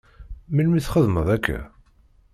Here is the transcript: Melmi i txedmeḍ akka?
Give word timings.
Melmi 0.55 0.75
i 0.77 0.81
txedmeḍ 0.85 1.27
akka? 1.35 1.59